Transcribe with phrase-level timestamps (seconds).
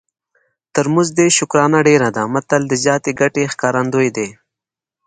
[0.73, 4.29] تر مزد یې شکرانه ډېره ده متل د زیاتې ګټې ښکارندوی دی